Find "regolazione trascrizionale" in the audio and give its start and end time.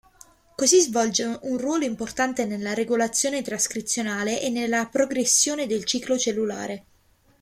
2.73-4.41